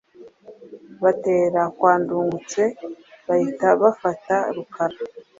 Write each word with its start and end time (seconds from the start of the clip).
batera 1.03 1.61
kwa 1.77 1.93
Ndungutse 2.01 2.61
bahita 3.27 3.67
bafata 3.81 4.35
Rukara, 4.55 4.97